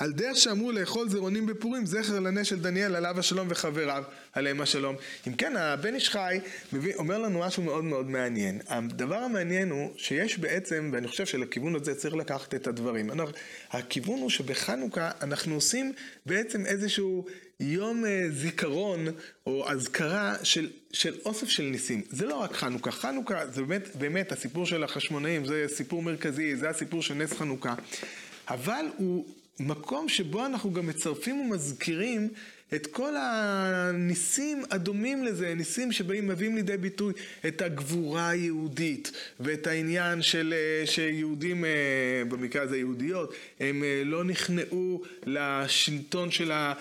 על 0.00 0.12
דרך 0.12 0.36
שאמרו 0.36 0.72
לאכול 0.72 1.08
זרעונים 1.08 1.46
בפורים, 1.46 1.86
זכר 1.86 2.20
לנס 2.20 2.46
של 2.46 2.60
דניאל 2.60 2.96
עליו 2.96 3.18
השלום 3.18 3.46
וחבריו 3.50 4.04
עליהם 4.32 4.60
השלום. 4.60 4.96
אם 5.28 5.34
כן, 5.34 5.56
הבן 5.56 5.94
איש 5.94 6.10
חי 6.10 6.38
מביא, 6.72 6.94
אומר 6.94 7.18
לנו 7.18 7.40
משהו 7.40 7.62
מאוד 7.62 7.84
מאוד 7.84 8.10
מעניין. 8.10 8.60
הדבר 8.68 9.16
המעניין 9.16 9.70
הוא 9.70 9.90
שיש 9.96 10.38
בעצם, 10.38 10.90
ואני 10.92 11.08
חושב 11.08 11.26
שלכיוון 11.26 11.74
הזה 11.74 11.94
צריך 11.94 12.14
לקחת 12.14 12.54
את 12.54 12.66
הדברים. 12.66 13.10
הכיוון 13.70 14.18
הוא 14.20 14.30
שבחנוכה 14.30 15.10
אנחנו 15.22 15.54
עושים 15.54 15.92
בעצם 16.26 16.66
איזשהו 16.66 17.26
יום 17.60 18.04
אה, 18.04 18.26
זיכרון 18.30 19.06
או 19.46 19.70
אזכרה 19.70 20.34
של, 20.42 20.70
של 20.92 21.14
אוסף 21.24 21.48
של 21.48 21.62
ניסים. 21.62 22.02
זה 22.10 22.26
לא 22.26 22.34
רק 22.34 22.52
חנוכה, 22.52 22.90
חנוכה 22.90 23.46
זה 23.46 23.62
באמת, 23.62 23.96
באמת 23.96 24.32
הסיפור 24.32 24.66
של 24.66 24.84
החשמונאים, 24.84 25.44
זה 25.44 25.64
סיפור 25.68 26.02
מרכזי, 26.02 26.56
זה 26.56 26.68
הסיפור 26.68 27.02
של 27.02 27.14
נס 27.14 27.32
חנוכה. 27.32 27.74
אבל 28.48 28.84
הוא 28.96 29.24
מקום 29.60 30.08
שבו 30.08 30.46
אנחנו 30.46 30.72
גם 30.72 30.86
מצרפים 30.86 31.40
ומזכירים 31.40 32.28
את 32.74 32.86
כל 32.86 33.14
הניסים 33.16 34.62
הדומים 34.70 35.24
לזה, 35.24 35.54
ניסים 35.54 35.92
שבאים, 35.92 36.26
מביאים 36.26 36.56
לידי 36.56 36.76
ביטוי 36.76 37.12
את 37.46 37.62
הגבורה 37.62 38.28
היהודית 38.28 39.12
ואת 39.40 39.66
העניין 39.66 40.22
של 40.22 40.54
אה, 40.56 40.86
שיהודים, 40.86 41.64
אה, 41.64 41.70
במקרה 42.28 42.62
הזה 42.62 42.78
יהודיות, 42.78 43.34
הם 43.60 43.84
אה, 43.84 44.02
לא 44.04 44.24
נכנעו 44.24 45.02
לשלטון 45.26 46.30
של, 46.30 46.52
ה, 46.52 46.74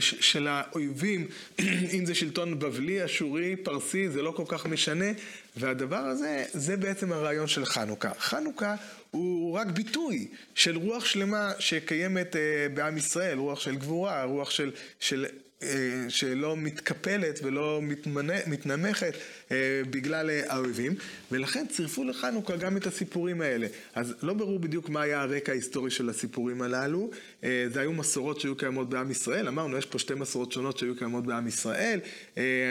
של 0.00 0.46
האויבים, 0.46 1.26
אם 1.98 2.06
זה 2.06 2.14
שלטון 2.14 2.58
בבלי, 2.58 3.04
אשורי, 3.04 3.56
פרסי, 3.56 4.08
זה 4.08 4.22
לא 4.22 4.30
כל 4.30 4.44
כך 4.48 4.66
משנה, 4.66 5.10
והדבר 5.56 5.96
הזה, 5.96 6.44
זה 6.52 6.76
בעצם 6.76 7.12
הרעיון 7.12 7.46
של 7.46 7.64
חנוכה. 7.64 8.10
חנוכה 8.18 8.74
הוא 9.10 9.58
רק 9.58 9.66
ביטוי 9.66 10.28
של 10.54 10.76
רוח 10.76 11.04
שלמה 11.04 11.52
שקיימת 11.58 12.36
בעם 12.74 12.96
ישראל, 12.96 13.38
רוח 13.38 13.60
של 13.60 13.76
גבורה, 13.76 14.24
רוח 14.24 14.50
של, 14.50 14.70
של 15.00 15.24
אה, 15.24 15.30
שלא 16.08 16.56
מתקפלת 16.56 17.40
ולא 17.42 17.80
מתמנה, 17.82 18.34
מתנמכת 18.46 19.14
אה, 19.50 19.56
בגלל 19.90 20.30
אה, 20.30 20.42
האויבים, 20.48 20.94
ולכן 21.32 21.66
צירפו 21.70 22.04
לחנוכה 22.04 22.56
גם 22.56 22.76
את 22.76 22.86
הסיפורים 22.86 23.40
האלה. 23.40 23.66
אז 23.94 24.14
לא 24.22 24.34
ברור 24.34 24.58
בדיוק 24.58 24.88
מה 24.88 25.02
היה 25.02 25.22
הרקע 25.22 25.52
ההיסטורי 25.52 25.90
של 25.90 26.08
הסיפורים 26.08 26.62
הללו, 26.62 27.10
זה 27.42 27.80
היו 27.80 27.92
מסורות 27.92 28.40
שהיו 28.40 28.56
קיימות 28.56 28.88
בעם 28.88 29.10
ישראל, 29.10 29.48
אמרנו 29.48 29.78
יש 29.78 29.86
פה 29.86 29.98
שתי 29.98 30.14
מסורות 30.14 30.52
שונות 30.52 30.78
שהיו 30.78 30.96
קיימות 30.96 31.26
בעם 31.26 31.46
ישראל, 31.46 32.00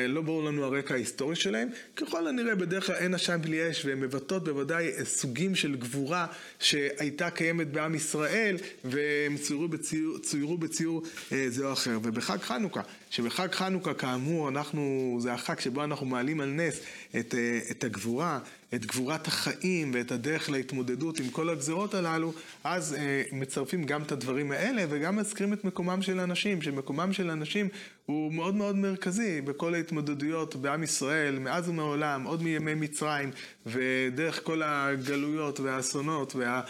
לא 0.07 0.21
ברור 0.21 0.43
לנו 0.43 0.63
הרקע 0.63 0.93
ההיסטורי 0.93 1.35
שלהם, 1.35 1.69
ככל 1.95 2.27
הנראה 2.27 2.55
בדרך 2.55 2.85
כלל 2.85 2.95
אין 2.95 3.13
עשן 3.13 3.39
בלי 3.41 3.69
אש 3.69 3.85
והן 3.85 3.99
מבטאות 3.99 4.43
בוודאי 4.43 4.91
סוגים 5.03 5.55
של 5.55 5.75
גבורה 5.75 6.27
שהייתה 6.59 7.29
קיימת 7.29 7.71
בעם 7.71 7.95
ישראל 7.95 8.57
והם 8.85 9.37
צוירו 9.37 9.67
בציור, 9.67 10.19
צוירו 10.19 10.57
בציור 10.57 11.03
זה 11.47 11.65
או 11.65 11.73
אחר. 11.73 11.99
ובחג 12.03 12.37
חנוכה 12.37 12.81
שבחג 13.09 13.47
חנוכה 13.51 13.93
כאמור 13.93 14.49
אנחנו, 14.49 15.15
זה 15.19 15.33
החג 15.33 15.59
שבו 15.59 15.83
אנחנו 15.83 16.05
מעלים 16.05 16.41
על 16.41 16.49
נס 16.49 16.79
את, 17.19 17.35
אה, 17.35 17.59
את 17.71 17.83
הגבורה, 17.83 18.39
את 18.73 18.85
גבורת 18.85 19.27
החיים 19.27 19.91
ואת 19.93 20.11
הדרך 20.11 20.49
להתמודדות 20.49 21.19
עם 21.19 21.29
כל 21.29 21.49
הגזרות 21.49 21.93
הללו, 21.93 22.33
אז 22.63 22.93
אה, 22.93 23.23
מצרפים 23.31 23.83
גם 23.83 24.01
את 24.01 24.11
הדברים 24.11 24.51
האלה 24.51 24.85
וגם 24.89 25.15
מזכירים 25.15 25.53
את 25.53 25.65
מקומם 25.65 26.01
של 26.01 26.19
אנשים, 26.19 26.61
שמקומם 26.61 27.13
של 27.13 27.29
אנשים 27.29 27.67
הוא 28.05 28.33
מאוד 28.33 28.55
מאוד 28.55 28.75
מרכזי 28.75 29.41
בכל 29.41 29.73
ההתמודדויות 29.73 30.55
בעם 30.55 30.83
ישראל, 30.83 31.39
מאז 31.39 31.69
ומעולם, 31.69 32.23
עוד 32.23 32.43
מימי 32.43 32.73
מצרים, 32.73 33.31
ודרך 33.65 34.39
כל 34.43 34.61
הגלויות 34.63 35.59
והאסונות 35.59 36.35
וה... 36.35 36.61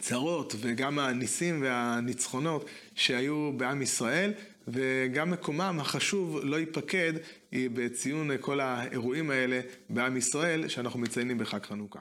צרות 0.00 0.54
וגם 0.60 0.98
הניסים 0.98 1.62
והניצחונות 1.62 2.64
שהיו 2.94 3.52
בעם 3.56 3.82
ישראל. 3.82 4.32
וגם 4.68 5.30
מקומם 5.30 5.76
החשוב 5.80 6.40
לא 6.42 6.56
ייפקד 6.56 7.12
בציון 7.52 8.30
כל 8.40 8.60
האירועים 8.60 9.30
האלה 9.30 9.60
בעם 9.90 10.16
ישראל 10.16 10.68
שאנחנו 10.68 10.98
מציינים 10.98 11.38
בחג 11.38 11.62
חנוכה. 11.62 11.98